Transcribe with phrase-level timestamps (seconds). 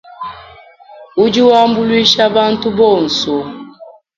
[1.23, 3.35] Udi wambuluisha bantu bonso.